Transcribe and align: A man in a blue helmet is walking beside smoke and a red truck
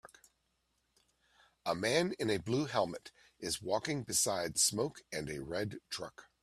A 1.63 1.75
man 1.75 2.15
in 2.17 2.31
a 2.31 2.39
blue 2.39 2.65
helmet 2.65 3.11
is 3.39 3.61
walking 3.61 4.01
beside 4.01 4.57
smoke 4.57 5.03
and 5.11 5.29
a 5.29 5.43
red 5.43 5.77
truck 5.91 6.27